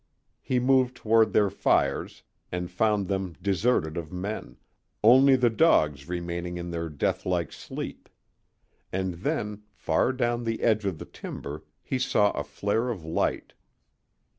He 0.41 0.57
moved 0.59 0.95
toward 0.95 1.31
their 1.31 1.51
fires, 1.51 2.23
and 2.51 2.71
found 2.71 3.07
them 3.07 3.35
deserted 3.39 3.97
of 3.97 4.11
men, 4.11 4.57
only 5.03 5.35
the 5.35 5.51
dogs 5.51 6.07
remained 6.09 6.57
in 6.57 6.71
their 6.71 6.89
deathlike 6.89 7.53
sleep. 7.53 8.09
And 8.91 9.13
then, 9.13 9.61
far 9.75 10.11
down 10.11 10.43
the 10.43 10.63
edge 10.63 10.85
of 10.85 10.97
the 10.97 11.05
timber, 11.05 11.65
he 11.83 11.99
saw 11.99 12.31
a 12.31 12.43
flare 12.43 12.89
of 12.89 13.05
light. 13.05 13.53